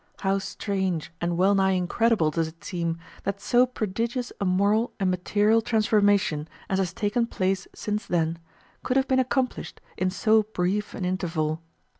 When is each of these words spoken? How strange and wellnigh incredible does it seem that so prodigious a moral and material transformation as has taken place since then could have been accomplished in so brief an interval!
How 0.21 0.39
strange 0.39 1.11
and 1.21 1.37
wellnigh 1.37 1.73
incredible 1.77 2.31
does 2.31 2.47
it 2.47 2.63
seem 2.63 2.97
that 3.21 3.39
so 3.39 3.67
prodigious 3.67 4.33
a 4.41 4.45
moral 4.45 4.93
and 4.99 5.11
material 5.11 5.61
transformation 5.61 6.47
as 6.71 6.79
has 6.79 6.91
taken 6.91 7.27
place 7.27 7.67
since 7.75 8.07
then 8.07 8.39
could 8.81 8.97
have 8.97 9.07
been 9.07 9.19
accomplished 9.19 9.79
in 9.97 10.09
so 10.09 10.41
brief 10.41 10.95
an 10.95 11.05
interval! 11.05 11.61